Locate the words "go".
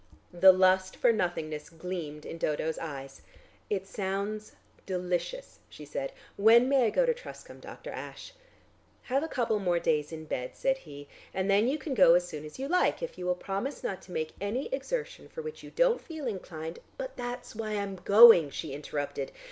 6.89-7.05, 11.93-12.15